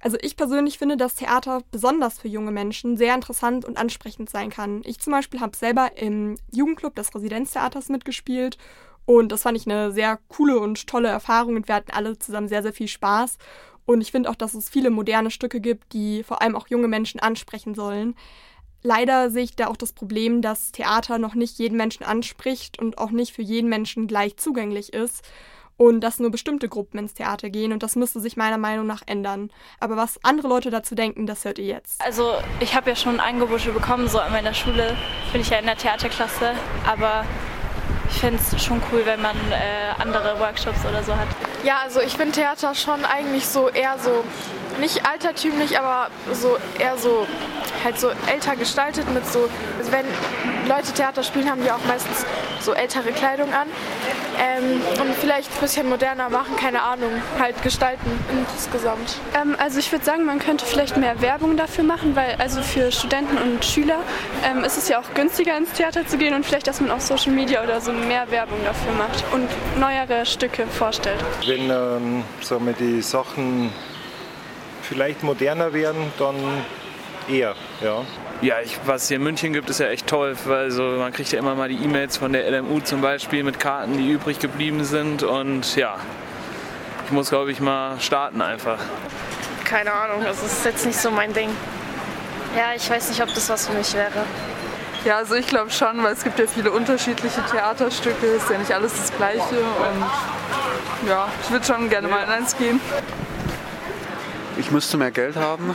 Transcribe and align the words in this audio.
Also 0.00 0.16
ich 0.22 0.36
persönlich 0.36 0.78
finde, 0.78 0.96
dass 0.96 1.14
Theater 1.14 1.62
besonders 1.70 2.18
für 2.18 2.28
junge 2.28 2.52
Menschen 2.52 2.96
sehr 2.96 3.14
interessant 3.14 3.66
und 3.66 3.76
ansprechend 3.76 4.30
sein 4.30 4.48
kann. 4.48 4.80
Ich 4.84 4.98
zum 4.98 5.12
Beispiel 5.12 5.40
habe 5.40 5.56
selber 5.56 5.98
im 5.98 6.38
Jugendclub 6.50 6.94
des 6.94 7.14
Residenztheaters 7.14 7.90
mitgespielt 7.90 8.56
und 9.04 9.30
das 9.30 9.42
fand 9.42 9.58
ich 9.58 9.66
eine 9.66 9.92
sehr 9.92 10.18
coole 10.28 10.58
und 10.58 10.86
tolle 10.86 11.08
Erfahrung 11.08 11.56
und 11.56 11.68
wir 11.68 11.74
hatten 11.74 11.90
alle 11.90 12.18
zusammen 12.18 12.48
sehr, 12.48 12.62
sehr 12.62 12.72
viel 12.72 12.88
Spaß. 12.88 13.36
Und 13.84 14.00
ich 14.00 14.10
finde 14.12 14.30
auch, 14.30 14.36
dass 14.36 14.54
es 14.54 14.70
viele 14.70 14.88
moderne 14.90 15.30
Stücke 15.30 15.60
gibt, 15.60 15.92
die 15.92 16.22
vor 16.22 16.40
allem 16.40 16.56
auch 16.56 16.68
junge 16.68 16.88
Menschen 16.88 17.20
ansprechen 17.20 17.74
sollen. 17.74 18.14
Leider 18.82 19.30
sehe 19.30 19.42
ich 19.42 19.56
da 19.56 19.66
auch 19.66 19.76
das 19.76 19.92
Problem, 19.92 20.40
dass 20.40 20.72
Theater 20.72 21.18
noch 21.18 21.34
nicht 21.34 21.58
jeden 21.58 21.76
Menschen 21.76 22.04
anspricht 22.04 22.78
und 22.78 22.98
auch 22.98 23.10
nicht 23.10 23.34
für 23.34 23.42
jeden 23.42 23.68
Menschen 23.68 24.06
gleich 24.06 24.36
zugänglich 24.36 24.92
ist 24.94 25.22
und 25.80 26.02
dass 26.02 26.18
nur 26.18 26.30
bestimmte 26.30 26.68
Gruppen 26.68 26.98
ins 26.98 27.14
Theater 27.14 27.48
gehen 27.48 27.72
und 27.72 27.82
das 27.82 27.96
müsste 27.96 28.20
sich 28.20 28.36
meiner 28.36 28.58
Meinung 28.58 28.86
nach 28.86 29.00
ändern. 29.06 29.50
Aber 29.80 29.96
was 29.96 30.22
andere 30.22 30.46
Leute 30.46 30.68
dazu 30.68 30.94
denken, 30.94 31.26
das 31.26 31.46
hört 31.46 31.58
ihr 31.58 31.64
jetzt. 31.64 32.04
Also 32.04 32.34
ich 32.60 32.74
habe 32.74 32.90
ja 32.90 32.96
schon 32.96 33.18
Angebote 33.18 33.72
bekommen, 33.72 34.06
so 34.06 34.18
an 34.18 34.30
meiner 34.30 34.52
Schule 34.52 34.94
bin 35.32 35.40
ich 35.40 35.48
ja 35.48 35.56
in 35.56 35.64
der 35.64 35.78
Theaterklasse, 35.78 36.52
aber 36.86 37.24
ich 38.10 38.18
finde 38.18 38.38
es 38.42 38.62
schon 38.62 38.82
cool, 38.92 39.06
wenn 39.06 39.22
man 39.22 39.34
äh, 39.52 39.98
andere 39.98 40.38
Workshops 40.38 40.84
oder 40.84 41.02
so 41.02 41.16
hat. 41.16 41.28
Ja, 41.64 41.78
also 41.82 42.02
ich 42.02 42.12
finde 42.12 42.32
Theater 42.32 42.74
schon 42.74 43.02
eigentlich 43.06 43.46
so 43.46 43.70
eher 43.70 43.96
so, 43.98 44.22
nicht 44.80 45.06
altertümlich, 45.06 45.78
aber 45.78 46.10
so 46.30 46.58
eher 46.78 46.98
so 46.98 47.26
halt 47.82 47.98
so 47.98 48.10
älter 48.30 48.54
gestaltet 48.54 49.10
mit 49.14 49.26
so, 49.26 49.48
also 49.78 49.92
wenn 49.92 50.04
Leute 50.68 50.92
Theater 50.92 51.22
spielen, 51.22 51.50
haben 51.50 51.62
die 51.62 51.70
auch 51.70 51.82
meistens 51.88 52.26
so 52.60 52.72
ältere 52.72 53.12
Kleidung 53.12 53.52
an. 53.52 53.68
Ähm, 54.38 54.80
und 55.00 55.14
vielleicht 55.14 55.52
ein 55.52 55.60
bisschen 55.60 55.88
moderner 55.88 56.30
machen, 56.30 56.56
keine 56.56 56.82
Ahnung, 56.82 57.10
halt 57.38 57.62
gestalten 57.62 58.10
insgesamt. 58.30 59.16
Ähm, 59.40 59.56
also 59.58 59.78
ich 59.78 59.90
würde 59.92 60.04
sagen, 60.04 60.24
man 60.24 60.38
könnte 60.38 60.64
vielleicht 60.64 60.96
mehr 60.96 61.20
Werbung 61.20 61.56
dafür 61.56 61.84
machen, 61.84 62.16
weil 62.16 62.36
also 62.38 62.62
für 62.62 62.90
Studenten 62.90 63.36
und 63.36 63.64
Schüler 63.64 63.98
ähm, 64.44 64.64
ist 64.64 64.78
es 64.78 64.88
ja 64.88 65.00
auch 65.00 65.14
günstiger 65.14 65.56
ins 65.56 65.72
Theater 65.72 66.06
zu 66.06 66.16
gehen 66.16 66.34
und 66.34 66.46
vielleicht, 66.46 66.66
dass 66.66 66.80
man 66.80 66.90
auf 66.90 67.02
Social 67.02 67.32
Media 67.32 67.62
oder 67.62 67.80
so 67.80 67.92
mehr 67.92 68.30
Werbung 68.30 68.58
dafür 68.64 68.92
macht 68.92 69.24
und 69.32 69.48
neuere 69.78 70.24
Stücke 70.24 70.66
vorstellt. 70.66 71.18
Wenn 71.46 71.70
ähm, 71.70 72.24
sagen 72.40 72.66
wir, 72.66 72.72
die 72.72 73.02
Sachen 73.02 73.72
vielleicht 74.82 75.22
moderner 75.22 75.72
werden, 75.72 76.12
dann 76.18 76.34
eher, 77.28 77.54
ja. 77.80 78.04
Ja, 78.42 78.60
ich, 78.64 78.78
was 78.86 79.02
es 79.02 79.08
hier 79.08 79.18
in 79.18 79.22
München 79.22 79.52
gibt, 79.52 79.68
ist 79.68 79.80
ja 79.80 79.88
echt 79.88 80.06
toll. 80.06 80.34
Also 80.48 80.82
man 80.82 81.12
kriegt 81.12 81.30
ja 81.32 81.38
immer 81.38 81.54
mal 81.54 81.68
die 81.68 81.76
E-Mails 81.76 82.16
von 82.16 82.32
der 82.32 82.50
LMU 82.50 82.80
zum 82.80 83.00
Beispiel 83.02 83.42
mit 83.42 83.60
Karten, 83.60 83.98
die 83.98 84.10
übrig 84.10 84.38
geblieben 84.38 84.84
sind. 84.84 85.22
Und 85.22 85.76
ja, 85.76 85.96
ich 87.04 87.12
muss, 87.12 87.28
glaube 87.28 87.52
ich, 87.52 87.60
mal 87.60 88.00
starten 88.00 88.40
einfach. 88.40 88.78
Keine 89.64 89.92
Ahnung, 89.92 90.24
das 90.24 90.42
ist 90.42 90.64
jetzt 90.64 90.86
nicht 90.86 90.98
so 90.98 91.10
mein 91.10 91.32
Ding. 91.32 91.50
Ja, 92.56 92.74
ich 92.74 92.88
weiß 92.90 93.10
nicht, 93.10 93.22
ob 93.22 93.28
das 93.34 93.48
was 93.48 93.68
für 93.68 93.74
mich 93.74 93.92
wäre. 93.94 94.24
Ja, 95.04 95.16
also 95.16 95.34
ich 95.34 95.46
glaube 95.46 95.70
schon, 95.70 96.02
weil 96.02 96.12
es 96.12 96.24
gibt 96.24 96.38
ja 96.38 96.46
viele 96.46 96.70
unterschiedliche 96.70 97.42
Theaterstücke, 97.50 98.26
ist 98.26 98.50
ja 98.50 98.58
nicht 98.58 98.72
alles 98.72 98.92
das 98.92 99.16
Gleiche 99.16 99.40
und 99.40 101.08
ja, 101.08 101.28
ich 101.42 101.50
würde 101.50 101.64
schon 101.64 101.88
gerne 101.88 102.06
mal 102.06 102.22
in 102.22 102.28
eins 102.28 102.56
gehen. 102.56 102.80
Ich 104.58 104.70
müsste 104.70 104.98
mehr 104.98 105.10
Geld 105.10 105.36
haben, 105.36 105.74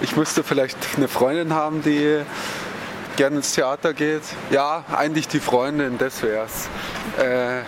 ich 0.00 0.16
müsste 0.16 0.42
vielleicht 0.42 0.76
eine 0.96 1.08
Freundin 1.08 1.54
haben, 1.54 1.82
die 1.82 2.20
gerne 3.16 3.36
ins 3.36 3.52
Theater 3.52 3.92
geht. 3.92 4.22
Ja, 4.50 4.84
eigentlich 4.96 5.28
die 5.28 5.40
Freundin, 5.40 5.98
das 5.98 6.22
wär's. 6.22 6.68
Äh, 7.18 7.62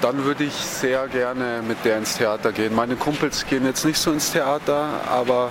dann 0.00 0.24
würde 0.24 0.44
ich 0.44 0.54
sehr 0.54 1.08
gerne 1.08 1.62
mit 1.66 1.84
der 1.84 1.98
ins 1.98 2.16
Theater 2.16 2.52
gehen. 2.52 2.74
Meine 2.74 2.96
Kumpels 2.96 3.46
gehen 3.46 3.64
jetzt 3.64 3.84
nicht 3.84 3.98
so 3.98 4.12
ins 4.12 4.32
Theater, 4.32 5.00
aber 5.10 5.50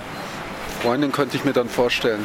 Freundin 0.82 1.12
könnte 1.12 1.36
ich 1.36 1.44
mir 1.44 1.52
dann 1.52 1.68
vorstellen. 1.68 2.24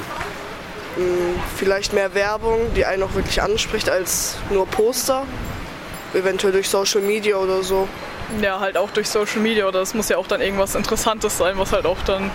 Hm, 0.96 1.40
vielleicht 1.58 1.94
mehr 1.94 2.14
Werbung, 2.14 2.74
die 2.76 2.86
einen 2.86 3.04
auch 3.04 3.14
wirklich 3.16 3.42
anspricht, 3.42 3.90
als 3.90 4.36
nur 4.50 4.68
Poster. 4.68 5.26
Eventuell 6.14 6.54
durch 6.54 6.70
Social 6.70 7.02
Media 7.02 7.36
oder 7.36 7.64
so. 7.64 7.88
Ja, 8.42 8.60
halt 8.60 8.78
auch 8.78 8.92
durch 8.92 9.10
Social 9.10 9.42
Media 9.42 9.68
oder 9.68 9.82
es 9.82 9.94
muss 9.94 10.10
ja 10.10 10.18
auch 10.18 10.28
dann 10.28 10.42
irgendwas 10.42 10.76
Interessantes 10.76 11.38
sein, 11.38 11.58
was 11.58 11.72
halt 11.72 11.86
auch 11.86 12.02
dann 12.06 12.32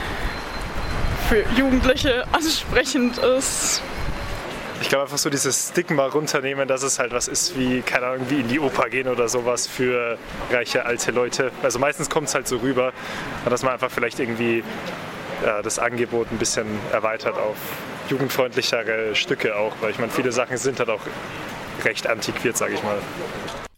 für 1.35 1.45
Jugendliche 1.59 2.25
ansprechend 2.31 3.19
ist. 3.19 3.83
Ich 4.81 4.89
glaube 4.89 5.05
einfach 5.05 5.19
so 5.19 5.31
dieses 5.31 5.71
Stigma 5.71 6.07
runternehmen, 6.07 6.69
dass 6.69 6.85
es 6.85 7.01
halt 7.01 7.13
was 7.13 7.27
ist 7.27 7.59
wie, 7.59 7.81
keine 7.81 8.07
Ahnung, 8.07 8.27
wie 8.29 8.41
in 8.41 8.49
die 8.49 8.61
Oper 8.61 8.89
gehen 8.89 9.09
oder 9.09 9.29
sowas 9.29 9.67
für 9.67 10.17
reiche 10.53 10.85
alte 10.85 11.11
Leute. 11.11 11.51
Also 11.63 11.81
meistens 11.81 12.09
kommt 12.09 12.29
es 12.29 12.35
halt 12.37 12.47
so 12.47 12.59
rüber, 12.59 12.93
dass 13.49 13.65
man 13.65 13.73
einfach 13.73 13.91
vielleicht 13.91 14.21
irgendwie 14.21 14.63
ja, 15.45 15.61
das 15.63 15.81
Angebot 15.81 16.31
ein 16.31 16.39
bisschen 16.39 16.67
erweitert 16.93 17.37
auf 17.37 17.57
jugendfreundlichere 18.11 19.17
Stücke 19.17 19.57
auch, 19.57 19.73
weil 19.81 19.91
ich 19.91 19.99
meine, 19.99 20.13
viele 20.13 20.31
Sachen 20.31 20.57
sind 20.57 20.79
halt 20.79 20.91
auch 20.91 21.03
recht 21.83 22.07
antiquiert, 22.07 22.57
sage 22.57 22.75
ich 22.75 22.83
mal. 22.85 22.99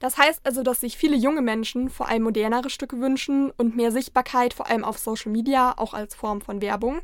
Das 0.00 0.18
heißt 0.18 0.40
also, 0.44 0.62
dass 0.62 0.80
sich 0.80 0.98
viele 0.98 1.16
junge 1.16 1.40
Menschen 1.40 1.88
vor 1.88 2.08
allem 2.08 2.24
modernere 2.24 2.68
Stücke 2.68 3.00
wünschen 3.00 3.50
und 3.56 3.76
mehr 3.76 3.92
Sichtbarkeit, 3.92 4.52
vor 4.52 4.68
allem 4.68 4.84
auf 4.84 4.98
Social 4.98 5.32
Media, 5.32 5.72
auch 5.78 5.94
als 5.94 6.14
Form 6.14 6.42
von 6.42 6.60
Werbung. 6.60 7.00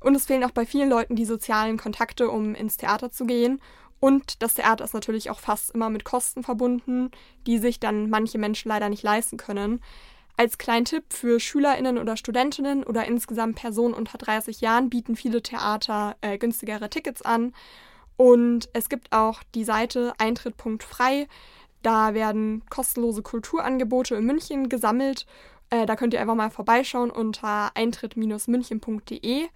Und 0.00 0.14
es 0.14 0.26
fehlen 0.26 0.44
auch 0.44 0.50
bei 0.50 0.66
vielen 0.66 0.88
Leuten 0.88 1.16
die 1.16 1.24
sozialen 1.24 1.76
Kontakte, 1.76 2.30
um 2.30 2.54
ins 2.54 2.76
Theater 2.76 3.10
zu 3.10 3.26
gehen. 3.26 3.60
Und 4.00 4.42
das 4.42 4.54
Theater 4.54 4.84
ist 4.84 4.94
natürlich 4.94 5.30
auch 5.30 5.40
fast 5.40 5.72
immer 5.72 5.90
mit 5.90 6.04
Kosten 6.04 6.42
verbunden, 6.42 7.10
die 7.46 7.58
sich 7.58 7.80
dann 7.80 8.10
manche 8.10 8.38
Menschen 8.38 8.68
leider 8.68 8.88
nicht 8.88 9.02
leisten 9.02 9.36
können. 9.36 9.80
Als 10.36 10.56
kleinen 10.56 10.84
Tipp 10.84 11.12
für 11.12 11.40
SchülerInnen 11.40 11.98
oder 11.98 12.16
Studentinnen 12.16 12.84
oder 12.84 13.06
insgesamt 13.06 13.56
Personen 13.56 13.92
unter 13.92 14.18
30 14.18 14.60
Jahren 14.60 14.88
bieten 14.88 15.16
viele 15.16 15.42
Theater 15.42 16.16
äh, 16.20 16.38
günstigere 16.38 16.88
Tickets 16.88 17.22
an. 17.22 17.52
Und 18.16 18.68
es 18.72 18.88
gibt 18.88 19.12
auch 19.12 19.42
die 19.56 19.64
Seite 19.64 20.12
Eintritt.frei. 20.18 21.26
Da 21.82 22.14
werden 22.14 22.62
kostenlose 22.70 23.22
Kulturangebote 23.22 24.14
in 24.14 24.26
München 24.26 24.68
gesammelt. 24.68 25.26
Äh, 25.70 25.86
da 25.86 25.96
könnt 25.96 26.14
ihr 26.14 26.20
einfach 26.20 26.36
mal 26.36 26.50
vorbeischauen 26.50 27.10
unter 27.10 27.72
eintritt-münchen.de. 27.74 29.48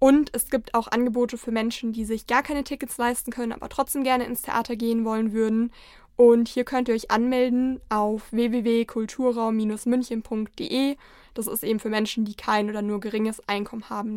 Und 0.00 0.34
es 0.34 0.48
gibt 0.48 0.74
auch 0.74 0.88
Angebote 0.88 1.38
für 1.38 1.52
Menschen, 1.52 1.92
die 1.92 2.04
sich 2.04 2.26
gar 2.26 2.42
keine 2.42 2.64
Tickets 2.64 2.98
leisten 2.98 3.30
können, 3.30 3.52
aber 3.52 3.68
trotzdem 3.68 4.02
gerne 4.02 4.24
ins 4.24 4.42
Theater 4.42 4.74
gehen 4.74 5.04
wollen 5.04 5.32
würden. 5.32 5.70
Und 6.16 6.48
hier 6.48 6.64
könnt 6.64 6.88
ihr 6.88 6.94
euch 6.94 7.10
anmelden 7.10 7.80
auf 7.90 8.32
www.kulturraum-münchen.de. 8.32 10.96
Das 11.34 11.46
ist 11.46 11.62
eben 11.62 11.80
für 11.80 11.90
Menschen, 11.90 12.24
die 12.24 12.34
kein 12.34 12.70
oder 12.70 12.82
nur 12.82 13.00
geringes 13.00 13.46
Einkommen 13.46 13.90
haben. 13.90 14.08